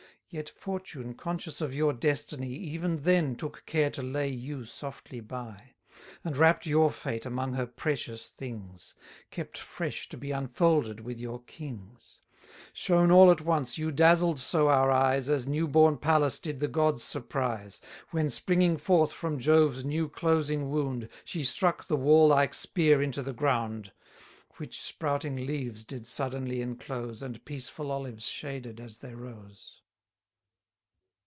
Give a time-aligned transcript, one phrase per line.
[0.33, 5.73] Yet fortune, conscious of your destiny, Even then took care to lay you softly by;
[6.23, 8.95] And wrapp'd your fate among her precious things,
[9.29, 12.21] Kept fresh to be unfolded with your king's.
[12.71, 16.69] Shown all at once, you dazzled so our eyes, As new born Pallas did the
[16.69, 17.81] gods surprise,
[18.11, 23.21] 100 When, springing forth from Jove's new closing wound, She struck the warlike spear into
[23.21, 23.91] the ground;
[24.55, 29.79] Which sprouting leaves did suddenly enclose, And peaceful olives shaded as they rose.